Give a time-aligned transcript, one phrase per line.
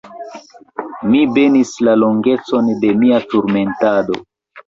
[1.09, 4.19] Mi benis la longecon de mia turmentado.